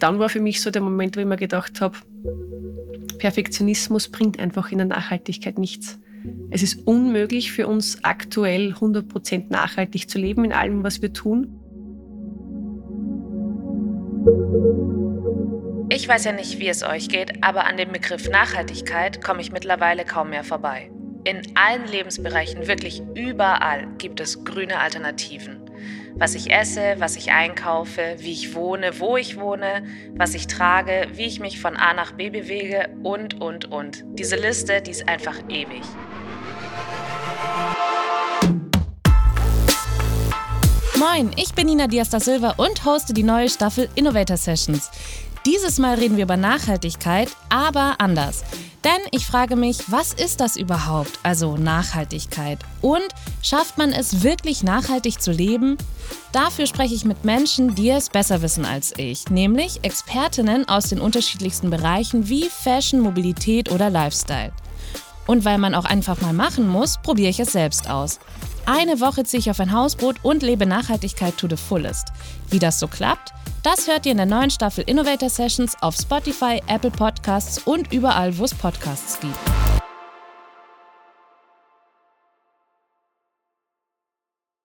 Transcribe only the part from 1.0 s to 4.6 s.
wo ich mir gedacht habe, Perfektionismus bringt